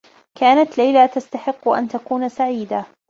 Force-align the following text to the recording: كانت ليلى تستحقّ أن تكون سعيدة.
كانت 0.35 0.77
ليلى 0.77 1.07
تستحقّ 1.07 1.67
أن 1.69 1.87
تكون 1.87 2.29
سعيدة. 2.29 2.85